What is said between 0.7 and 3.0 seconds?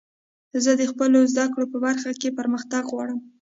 د خپلو زدکړو په برخه کښي پرمختګ